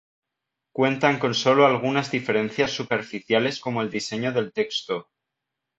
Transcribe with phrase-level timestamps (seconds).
[0.71, 5.11] Cuentan con solo algunas diferencias superficiales como el diseño del texto.